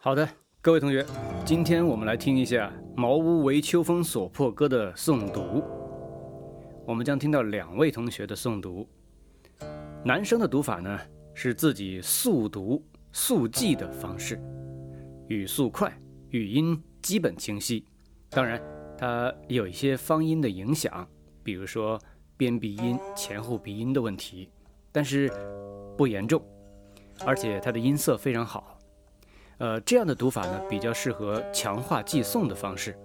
[0.00, 0.28] 好的，
[0.60, 1.04] 各位同学，
[1.44, 5.60] 今天我们来听一下《茅屋为秋风所破歌》的诵读。
[6.86, 8.88] 我们将听到两位同学的诵读。
[10.04, 10.96] 男生的读法呢
[11.34, 12.80] 是自己速读、
[13.10, 14.40] 速记的方式，
[15.26, 15.92] 语速快，
[16.30, 17.84] 语音基本清晰。
[18.30, 18.62] 当然，
[18.96, 21.04] 它有一些方音的影响，
[21.42, 22.00] 比如说
[22.36, 24.48] 边鼻音、前后鼻音的问题，
[24.92, 25.28] 但是
[25.96, 26.40] 不严重，
[27.26, 28.77] 而且它的音色非常好。
[29.58, 32.96] 呃，这样的读法呢，比较适合强化记诵的方式。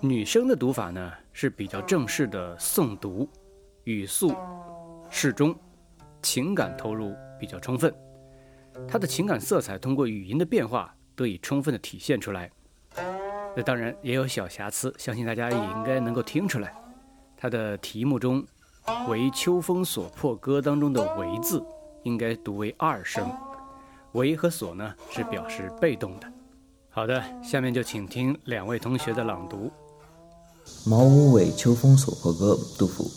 [0.00, 3.28] 女生的读法呢，是比较正式的诵读，
[3.82, 4.32] 语速
[5.10, 5.52] 适中，
[6.22, 7.92] 情感投入比较充分。
[8.86, 12.48] 她的情感色彩通过语音的变化得以充分的体现出来。
[13.56, 16.72] 那当然也有小瑕疵，相信大家也应该能够听出来。
[17.36, 18.44] 它的题目中
[19.08, 21.60] “为秋风所破歌”当中的“为”字，
[22.04, 23.28] 应该读为二声。
[24.16, 26.26] 为和所呢是表示被动的。
[26.88, 29.70] 好的，下面就请听两位同学的朗读。
[30.88, 33.10] 《茅屋为秋风所破歌》杜甫。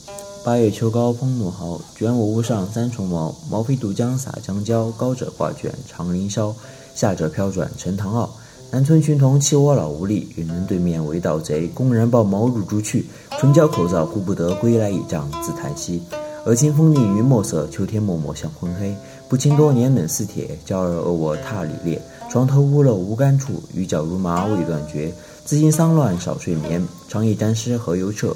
[0.44, 3.34] 八月秋高风怒号，卷我屋上三重茅。
[3.50, 6.54] 茅飞渡江洒江郊，高者挂卷长林梢，
[6.94, 8.30] 下者飘转沉塘坳。
[8.70, 13.06] 南村群童欺我老无力，云门对面为盗贼，公然抱茅入竹去。
[13.40, 16.04] 唇焦口燥顾不得，归来倚杖自叹息。
[16.46, 18.96] 俄顷风定云墨色，秋天漠漠向昏黑。
[19.30, 22.02] 不经多年冷似铁，娇儿恶我踏里裂。
[22.32, 25.14] 床头屋漏无干处，雨脚如麻未断绝。
[25.46, 28.36] 自今丧乱少睡眠，长夜沾湿何由彻？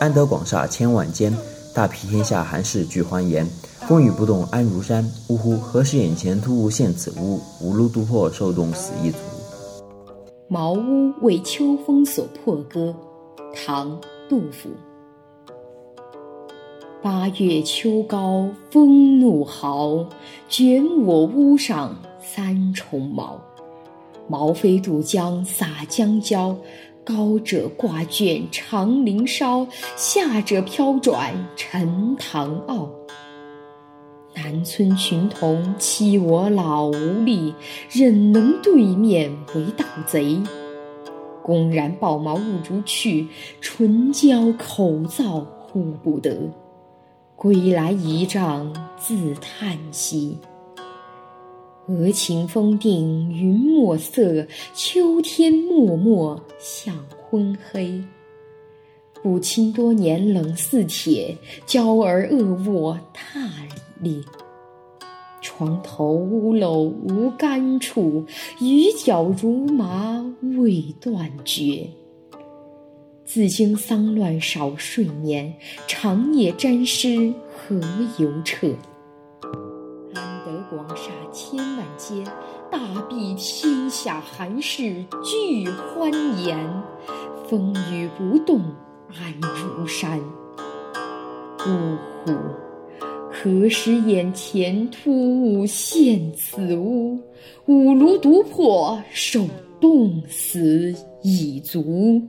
[0.00, 1.32] 安得广厦千万间，
[1.72, 3.48] 大庇天下寒士俱欢颜。
[3.86, 5.08] 风雨不动安如山。
[5.28, 5.56] 呜呼！
[5.56, 7.40] 何时眼前突兀现此屋？
[7.60, 9.18] 吾庐独破受冻死一族。
[10.48, 12.92] 茅屋为秋风所破歌，
[13.54, 13.92] 唐·
[14.28, 14.70] 杜甫。
[17.10, 20.04] 八月秋高风怒号，
[20.46, 23.40] 卷我屋上三重茅。
[24.28, 26.54] 茅飞渡江洒江郊，
[27.02, 32.86] 高者挂卷长林梢，下者飘转沉塘坳。
[34.34, 37.54] 南村群童欺我老无力，
[37.90, 40.38] 忍能对面为盗贼，
[41.42, 43.28] 公然抱茅入竹去，
[43.62, 46.36] 唇焦口燥呼不得。
[47.40, 50.36] 归来倚杖自叹息。
[51.86, 54.44] 俄顷风定云墨色，
[54.74, 58.02] 秋天漠漠向昏黑。
[59.22, 63.38] 不亲多年冷似铁，娇儿恶卧踏
[64.00, 64.24] 里裂。
[65.40, 68.24] 床头屋漏无干处，
[68.60, 70.20] 雨脚如麻
[70.58, 71.88] 未断绝。
[73.28, 75.54] 自经丧乱少睡眠，
[75.86, 77.78] 长夜沾湿何
[78.16, 78.68] 由彻？
[80.14, 82.24] 安得广厦千万间，
[82.72, 86.10] 大庇天下寒士俱欢
[86.42, 86.58] 颜。
[87.50, 88.62] 风雨不动
[89.08, 90.18] 安如山。
[91.66, 92.32] 呜呼！
[93.30, 97.20] 何时眼前突兀现此屋？
[97.66, 99.46] 五炉独破受
[99.78, 102.26] 冻死已足。